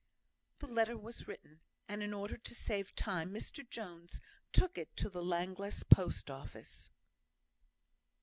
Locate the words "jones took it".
3.69-4.95